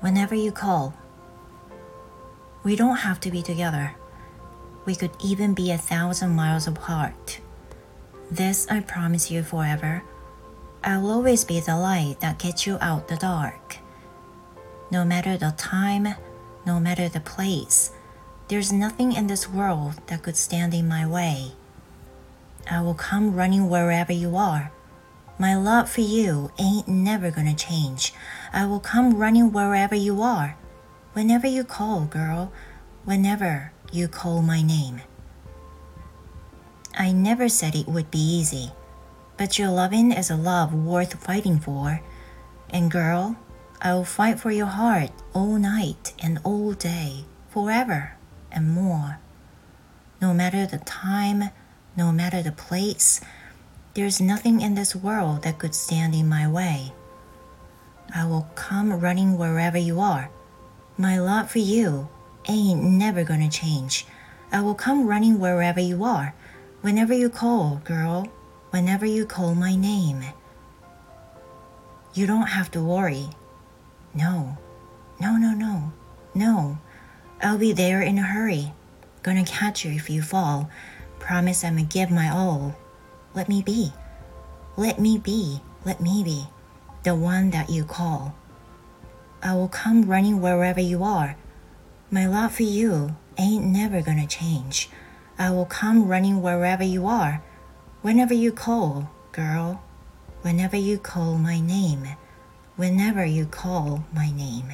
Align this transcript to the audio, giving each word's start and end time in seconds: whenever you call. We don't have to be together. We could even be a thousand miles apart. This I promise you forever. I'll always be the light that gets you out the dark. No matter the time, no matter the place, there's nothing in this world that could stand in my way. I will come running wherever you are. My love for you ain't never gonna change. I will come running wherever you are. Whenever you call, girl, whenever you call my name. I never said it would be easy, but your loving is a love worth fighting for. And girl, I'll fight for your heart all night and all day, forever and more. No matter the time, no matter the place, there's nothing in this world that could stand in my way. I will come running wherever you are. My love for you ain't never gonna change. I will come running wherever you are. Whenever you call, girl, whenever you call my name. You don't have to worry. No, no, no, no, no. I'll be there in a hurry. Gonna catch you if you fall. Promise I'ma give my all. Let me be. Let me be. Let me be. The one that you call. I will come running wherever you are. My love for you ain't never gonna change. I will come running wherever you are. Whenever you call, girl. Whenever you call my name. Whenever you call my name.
whenever 0.00 0.34
you 0.34 0.52
call. 0.52 0.94
We 2.62 2.76
don't 2.76 2.96
have 2.96 3.20
to 3.20 3.30
be 3.30 3.42
together. 3.42 3.94
We 4.84 4.94
could 4.94 5.12
even 5.22 5.54
be 5.54 5.70
a 5.70 5.78
thousand 5.78 6.34
miles 6.34 6.66
apart. 6.66 7.40
This 8.30 8.66
I 8.70 8.80
promise 8.80 9.30
you 9.30 9.42
forever. 9.42 10.02
I'll 10.84 11.10
always 11.10 11.44
be 11.44 11.60
the 11.60 11.76
light 11.76 12.20
that 12.20 12.38
gets 12.38 12.66
you 12.66 12.78
out 12.80 13.08
the 13.08 13.16
dark. 13.16 13.78
No 14.90 15.04
matter 15.04 15.36
the 15.36 15.54
time, 15.56 16.08
no 16.64 16.80
matter 16.80 17.08
the 17.08 17.20
place, 17.20 17.92
there's 18.48 18.72
nothing 18.72 19.12
in 19.12 19.26
this 19.26 19.48
world 19.48 19.94
that 20.06 20.22
could 20.22 20.36
stand 20.36 20.72
in 20.72 20.88
my 20.88 21.06
way. 21.06 21.52
I 22.70 22.80
will 22.82 22.94
come 22.94 23.34
running 23.34 23.68
wherever 23.68 24.12
you 24.12 24.36
are. 24.36 24.72
My 25.40 25.54
love 25.54 25.88
for 25.88 26.00
you 26.00 26.50
ain't 26.58 26.88
never 26.88 27.30
gonna 27.30 27.54
change. 27.54 28.12
I 28.52 28.66
will 28.66 28.80
come 28.80 29.14
running 29.14 29.52
wherever 29.52 29.94
you 29.94 30.20
are. 30.20 30.56
Whenever 31.12 31.46
you 31.46 31.62
call, 31.62 32.06
girl, 32.06 32.52
whenever 33.04 33.72
you 33.92 34.08
call 34.08 34.42
my 34.42 34.62
name. 34.62 35.00
I 36.92 37.12
never 37.12 37.48
said 37.48 37.76
it 37.76 37.86
would 37.86 38.10
be 38.10 38.18
easy, 38.18 38.72
but 39.36 39.58
your 39.58 39.70
loving 39.70 40.10
is 40.10 40.30
a 40.30 40.36
love 40.36 40.74
worth 40.74 41.22
fighting 41.22 41.60
for. 41.60 42.00
And 42.70 42.90
girl, 42.90 43.36
I'll 43.80 44.04
fight 44.04 44.40
for 44.40 44.50
your 44.50 44.66
heart 44.66 45.10
all 45.32 45.56
night 45.56 46.14
and 46.18 46.40
all 46.42 46.72
day, 46.72 47.26
forever 47.48 48.16
and 48.50 48.72
more. 48.72 49.20
No 50.20 50.34
matter 50.34 50.66
the 50.66 50.78
time, 50.78 51.50
no 51.96 52.10
matter 52.10 52.42
the 52.42 52.50
place, 52.50 53.20
there's 53.98 54.20
nothing 54.20 54.60
in 54.60 54.76
this 54.76 54.94
world 54.94 55.42
that 55.42 55.58
could 55.58 55.74
stand 55.74 56.14
in 56.14 56.28
my 56.28 56.46
way. 56.46 56.92
I 58.14 58.26
will 58.26 58.48
come 58.54 58.92
running 58.92 59.36
wherever 59.36 59.76
you 59.76 59.98
are. 59.98 60.30
My 60.96 61.18
love 61.18 61.50
for 61.50 61.58
you 61.58 62.08
ain't 62.48 62.80
never 62.80 63.24
gonna 63.24 63.50
change. 63.50 64.06
I 64.52 64.60
will 64.60 64.76
come 64.76 65.08
running 65.08 65.40
wherever 65.40 65.80
you 65.80 66.04
are. 66.04 66.32
Whenever 66.80 67.12
you 67.12 67.28
call, 67.28 67.82
girl, 67.84 68.28
whenever 68.70 69.04
you 69.04 69.26
call 69.26 69.56
my 69.56 69.74
name. 69.74 70.22
You 72.14 72.28
don't 72.28 72.46
have 72.46 72.70
to 72.72 72.80
worry. 72.80 73.26
No, 74.14 74.56
no, 75.18 75.36
no, 75.36 75.54
no, 75.54 75.92
no. 76.34 76.78
I'll 77.42 77.58
be 77.58 77.72
there 77.72 78.02
in 78.02 78.16
a 78.16 78.22
hurry. 78.22 78.72
Gonna 79.24 79.44
catch 79.44 79.84
you 79.84 79.90
if 79.90 80.08
you 80.08 80.22
fall. 80.22 80.70
Promise 81.18 81.64
I'ma 81.64 81.82
give 81.88 82.12
my 82.12 82.30
all. 82.30 82.76
Let 83.34 83.48
me 83.48 83.62
be. 83.62 83.92
Let 84.76 84.98
me 84.98 85.18
be. 85.18 85.60
Let 85.84 86.00
me 86.00 86.24
be. 86.24 86.48
The 87.02 87.14
one 87.14 87.50
that 87.50 87.70
you 87.70 87.84
call. 87.84 88.34
I 89.42 89.54
will 89.54 89.68
come 89.68 90.02
running 90.02 90.40
wherever 90.40 90.80
you 90.80 91.04
are. 91.04 91.36
My 92.10 92.26
love 92.26 92.54
for 92.54 92.64
you 92.64 93.16
ain't 93.36 93.64
never 93.64 94.00
gonna 94.02 94.26
change. 94.26 94.88
I 95.38 95.50
will 95.50 95.66
come 95.66 96.08
running 96.08 96.42
wherever 96.42 96.82
you 96.82 97.06
are. 97.06 97.42
Whenever 98.02 98.34
you 98.34 98.50
call, 98.50 99.10
girl. 99.32 99.82
Whenever 100.42 100.76
you 100.76 100.98
call 100.98 101.36
my 101.36 101.60
name. 101.60 102.08
Whenever 102.76 103.24
you 103.24 103.46
call 103.46 104.04
my 104.12 104.30
name. 104.30 104.72